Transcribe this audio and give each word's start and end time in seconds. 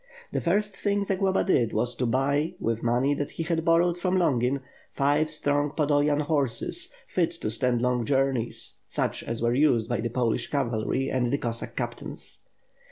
The 0.31 0.41
first 0.41 0.75
thing 0.75 1.05
Zagloba 1.05 1.43
did 1.43 1.73
was 1.73 1.93
to 1.97 2.07
buy, 2.07 2.55
with 2.59 2.81
money 2.81 3.13
that 3.13 3.29
he 3.29 3.43
had 3.43 3.63
borrowed 3.63 3.99
from 3.99 4.17
Longin, 4.17 4.61
five 4.89 5.29
strong 5.29 5.69
Podolian 5.73 6.21
horses, 6.21 6.91
fit 7.05 7.29
to 7.41 7.51
stand 7.51 7.83
long 7.83 8.03
journeys; 8.07 8.73
such 8.87 9.21
as 9.21 9.43
were 9.43 9.53
used 9.53 9.87
by 9.89 10.01
the 10.01 10.09
Polish 10.09 10.49
cavalry 10.49 11.11
and 11.11 11.31
the 11.31 11.37
Cossack 11.37 11.75
captains. 11.77 12.39